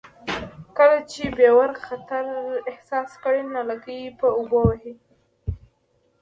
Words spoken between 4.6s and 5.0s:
وهي